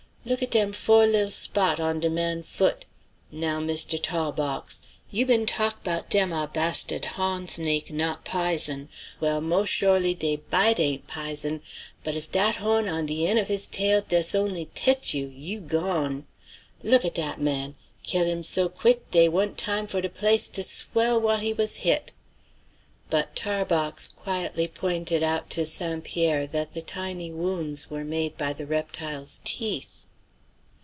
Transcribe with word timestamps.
Look 0.23 0.43
at 0.43 0.51
dem 0.51 0.71
fo' 0.71 1.03
li'l' 1.07 1.31
spot' 1.31 1.79
on 1.79 1.99
de 1.99 2.07
man' 2.07 2.43
foot! 2.43 2.85
Now, 3.31 3.59
Mistoo 3.59 3.97
Tah 3.97 4.31
bawx! 4.31 4.79
You 5.09 5.25
been 5.25 5.47
talk' 5.47 5.83
'bout 5.83 6.11
dem 6.11 6.31
ah 6.31 6.45
bahsta'd 6.45 7.05
hawn 7.17 7.47
snake 7.47 7.89
not 7.91 8.23
pizen! 8.23 8.89
Well, 9.19 9.41
mos' 9.41 9.69
sholy 9.69 10.13
dey 10.13 10.35
bite 10.35 10.79
ain't 10.79 11.07
pizen; 11.07 11.63
but 12.03 12.15
if 12.15 12.31
dat 12.31 12.57
hawn 12.57 12.87
on 12.87 13.07
de 13.07 13.25
een 13.25 13.39
of 13.39 13.47
his 13.47 13.65
tail 13.65 14.03
dess 14.07 14.35
on'y 14.35 14.67
tetch 14.75 15.15
you, 15.15 15.25
you' 15.25 15.59
gone! 15.59 16.27
Look 16.83 17.03
at 17.03 17.15
dat 17.15 17.41
man! 17.41 17.73
Kill' 18.03 18.25
him 18.27 18.43
so 18.43 18.69
quick 18.69 19.09
dey 19.09 19.27
wa'n't 19.27 19.57
time 19.57 19.87
for 19.87 20.01
de 20.01 20.09
place 20.09 20.47
to 20.49 20.61
swell 20.61 21.19
whah 21.19 21.37
he 21.37 21.51
was 21.51 21.77
hit!" 21.77 22.11
But 23.09 23.35
Tarbox 23.35 24.07
quietly 24.09 24.67
pointed 24.67 25.23
out 25.23 25.49
to 25.49 25.65
St. 25.65 26.03
Pierre 26.03 26.45
that 26.45 26.75
the 26.75 26.83
tiny 26.83 27.31
wounds 27.31 27.89
were 27.89 28.05
made 28.05 28.37
by 28.37 28.53
the 28.53 28.67
reptile's 28.67 29.41
teeth. 29.43 29.87